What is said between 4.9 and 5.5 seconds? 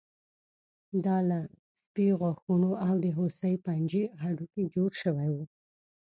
شوي وو